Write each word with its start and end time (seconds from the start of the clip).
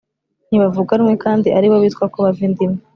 Ntibavuga 0.49 0.97
rumwe 0.99 1.15
kandi 1.23 1.47
ari 1.57 1.67
bo 1.71 1.77
bitwa 1.83 2.05
ko 2.13 2.17
bava 2.23 2.41
inda 2.47 2.61
imwe 2.65 2.79